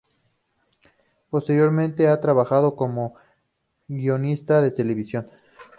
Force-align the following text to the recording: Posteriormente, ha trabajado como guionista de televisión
Posteriormente, 1.29 2.07
ha 2.07 2.19
trabajado 2.21 2.75
como 2.75 3.13
guionista 3.87 4.59
de 4.59 4.71
televisión 4.71 5.29